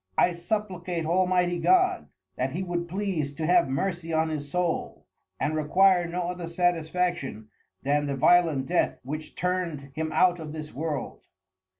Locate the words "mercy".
3.69-4.11